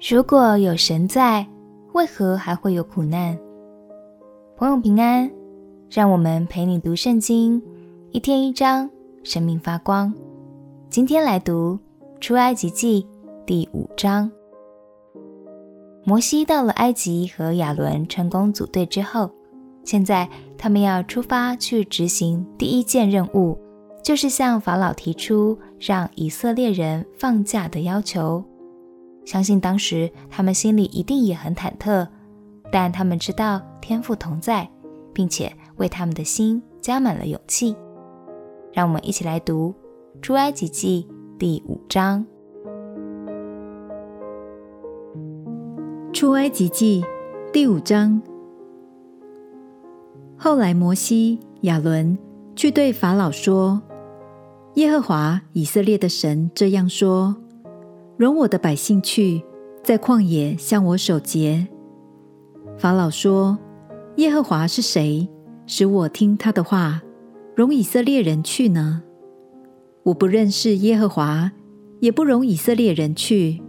[0.00, 1.44] 如果有神在，
[1.92, 3.36] 为何还会有苦难？
[4.56, 5.28] 朋友平安，
[5.90, 7.60] 让我们陪你读圣经，
[8.12, 8.88] 一天一章，
[9.24, 10.14] 生命发光。
[10.88, 11.76] 今天来读
[12.20, 13.04] 出埃及记
[13.44, 14.30] 第五章。
[16.04, 19.28] 摩西到了埃及，和亚伦成功组队之后，
[19.82, 23.58] 现在他们要出发去执行第一件任务，
[24.00, 28.44] 就是向法老提出让以色列人放假的要求。
[29.28, 32.08] 相信当时他们心里一定也很忐忑，
[32.72, 34.66] 但他们知道天父同在，
[35.12, 37.76] 并且为他们的心加满了勇气。
[38.72, 39.74] 让我们一起来读
[40.22, 41.06] 《出埃及记》
[41.36, 42.24] 第五章。
[46.14, 47.02] 《出埃及记》
[47.52, 48.22] 第五章。
[50.38, 52.16] 后来摩西、亚伦
[52.56, 53.82] 去对法老说
[54.76, 57.36] ：“耶和华以色列的神这样说。”
[58.18, 59.40] 容我的百姓去，
[59.84, 61.68] 在旷野向我守节。
[62.76, 63.56] 法老说
[64.18, 65.28] ：“耶和华是谁，
[65.66, 67.00] 使我听他的话，
[67.54, 69.04] 容以色列人去呢？
[70.02, 71.52] 我不认识耶和华，
[72.00, 73.62] 也不容以色列人去。”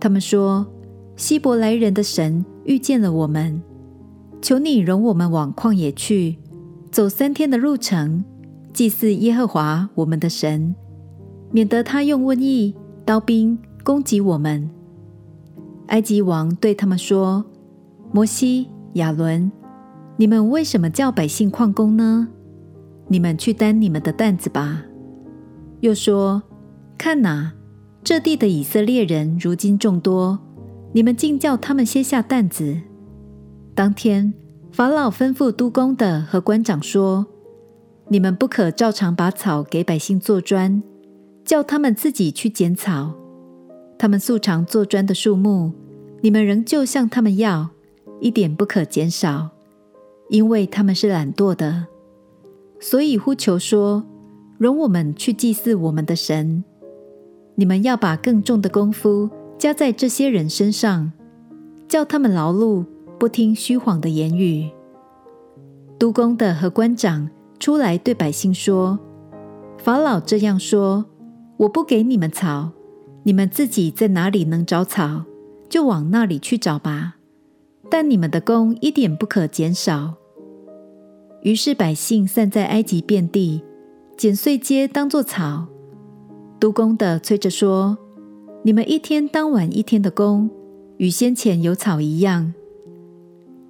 [0.00, 0.66] 他们说
[1.14, 3.62] ：“希伯来人的神遇见了我们，
[4.40, 6.38] 求你容我们往旷野去，
[6.90, 8.24] 走三天的路程，
[8.72, 10.74] 祭祀耶和华我们的神，
[11.52, 12.74] 免得他用瘟疫。”
[13.10, 14.70] 刀兵攻击我们。
[15.88, 17.44] 埃及王对他们说
[18.14, 19.50] ：“摩西、亚伦，
[20.16, 22.28] 你们为什么叫百姓旷工呢？
[23.08, 24.84] 你们去担你们的担子吧。”
[25.82, 26.40] 又说
[26.96, 27.52] ：“看哪，
[28.04, 30.38] 这地的以色列人如今众多，
[30.92, 32.80] 你们竟叫他们歇下担子。”
[33.74, 34.32] 当天，
[34.70, 37.26] 法老吩咐督工的和官长说
[38.06, 40.80] ：“你们不可照常把草给百姓做砖。”
[41.44, 43.14] 叫他们自己去剪草，
[43.98, 45.72] 他们素常做砖的数目，
[46.20, 47.68] 你们仍旧向他们要，
[48.20, 49.50] 一点不可减少，
[50.28, 51.86] 因为他们是懒惰的。
[52.78, 54.04] 所以呼求说
[54.56, 56.64] ：“容我们去祭祀我们的神。”
[57.56, 59.28] 你们要把更重的功夫
[59.58, 61.12] 加在这些人身上，
[61.86, 62.86] 叫他们劳碌，
[63.18, 64.70] 不听虚谎的言语。
[65.98, 67.28] 督工的和官长
[67.58, 68.98] 出来对百姓说
[69.76, 71.04] ：“法老这样说。”
[71.60, 72.70] 我不给你们草，
[73.22, 75.24] 你们自己在哪里能找草，
[75.68, 77.16] 就往那里去找吧。
[77.90, 80.14] 但你们的工一点不可减少。
[81.42, 83.62] 于是百姓散在埃及遍地，
[84.16, 85.66] 捡碎秸当作草。
[86.58, 87.98] 督工的催着说
[88.64, 90.48] ：“你们一天当完一天的工，
[90.96, 92.54] 与先前有草一样。”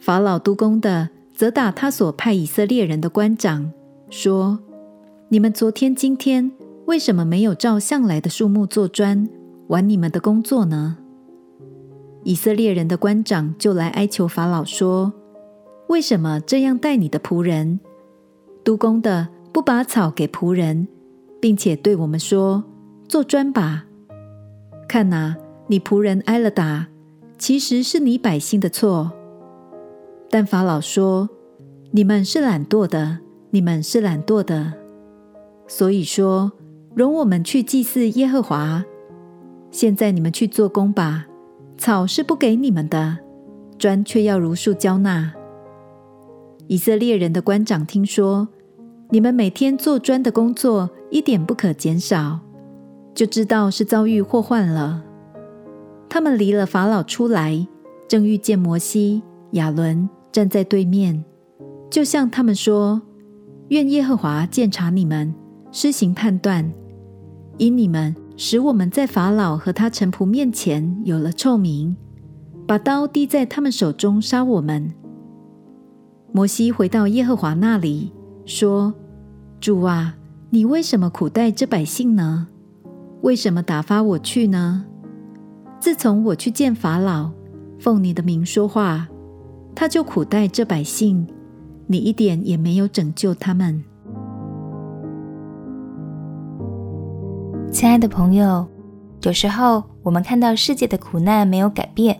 [0.00, 3.70] 法老督工的责打他所派以色列人的官长，
[4.08, 4.58] 说
[5.28, 6.50] ：“你们昨天、今天。”
[6.86, 9.26] 为什么没有照向来的数目做砖，
[9.68, 10.98] 玩你们的工作呢？
[12.24, 15.12] 以色列人的官长就来哀求法老说
[15.88, 17.80] ：“为什么这样待你的仆人？
[18.62, 20.86] 督工的不把草给仆人，
[21.40, 22.62] 并且对我们说：
[23.08, 23.86] 做砖吧。
[24.86, 25.36] 看哪，
[25.66, 26.88] 你仆人挨了打，
[27.38, 29.10] 其实是你百姓的错。
[30.28, 31.30] 但法老说：
[31.92, 34.74] 你们是懒惰的，你们是懒惰的，
[35.66, 36.52] 所以说。”
[36.94, 38.84] 容我们去祭祀耶和华。
[39.70, 41.26] 现在你们去做工吧，
[41.76, 43.18] 草是不给你们的，
[43.76, 45.32] 砖却要如数交纳。
[46.68, 48.48] 以色列人的官长听说
[49.10, 52.38] 你们每天做砖的工作一点不可减少，
[53.14, 55.02] 就知道是遭遇祸患了。
[56.08, 57.66] 他们离了法老出来，
[58.06, 59.20] 正遇见摩西、
[59.52, 61.24] 亚伦站在对面，
[61.90, 63.02] 就向他们说
[63.68, 65.34] ：“愿耶和华鉴察你们，
[65.72, 66.72] 施行判断。”
[67.56, 71.96] 因你们使我们在法老和他臣仆面前有了臭名，
[72.66, 74.92] 把刀递在他们手中杀我们。
[76.32, 78.12] 摩西回到耶和华那里，
[78.44, 78.92] 说
[79.60, 80.16] ：“主啊，
[80.50, 82.48] 你为什么苦待这百姓呢？
[83.22, 84.84] 为什么打发我去呢？
[85.78, 87.30] 自从我去见法老，
[87.78, 89.06] 奉你的名说话，
[89.76, 91.24] 他就苦待这百姓，
[91.86, 93.84] 你一点也没有拯救他们。”
[97.84, 98.66] 亲爱的朋友，
[99.24, 102.18] 有时候我们看到世界的苦难没有改变，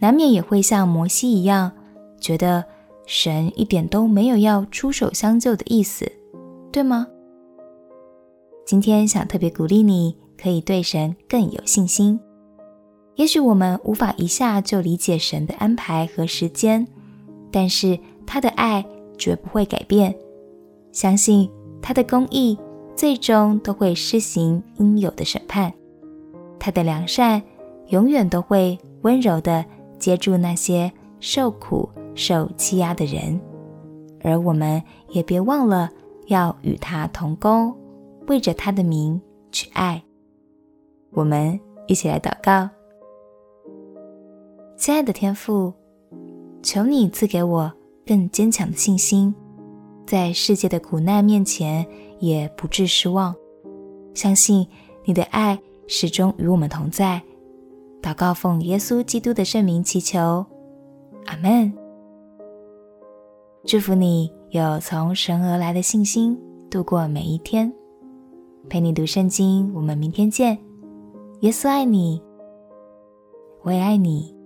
[0.00, 1.72] 难免也会像摩西一样，
[2.20, 2.62] 觉得
[3.06, 6.12] 神一点都没有要出手相救的意思，
[6.70, 7.06] 对吗？
[8.66, 12.20] 今天想特别鼓励你，可以对神更有信心。
[13.14, 16.86] 也许我们无法一下就理解神的安排和时间，
[17.50, 18.84] 但是他的爱
[19.16, 20.14] 绝不会改变，
[20.92, 21.50] 相信
[21.80, 22.58] 他的公义。
[22.98, 25.72] 最终都会施行应有的审判，
[26.58, 27.40] 他的良善
[27.90, 29.64] 永远都会温柔地
[30.00, 30.90] 接住那些
[31.20, 33.40] 受苦、受欺压的人，
[34.24, 35.88] 而我们也别忘了
[36.26, 37.72] 要与他同工，
[38.26, 39.22] 为着他的名
[39.52, 40.02] 去爱。
[41.12, 42.68] 我们一起来祷告。
[44.76, 45.72] 亲爱的天父，
[46.64, 47.72] 求你赐给我
[48.04, 49.32] 更坚强的信心，
[50.04, 51.86] 在世界的苦难面前
[52.20, 53.34] 也不致失望，
[54.14, 54.66] 相信
[55.04, 57.22] 你的爱始终与我们同在。
[58.00, 60.46] 祷告奉耶稣基督的圣名祈求，
[61.26, 61.72] 阿门。
[63.64, 66.38] 祝福你有从神而来的信心，
[66.70, 67.72] 度过每一天。
[68.68, 70.56] 陪你读圣经，我们明天见。
[71.40, 72.22] 耶稣爱你，
[73.62, 74.37] 我也爱你。